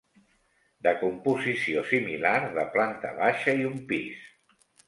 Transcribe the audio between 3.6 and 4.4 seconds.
i un pis.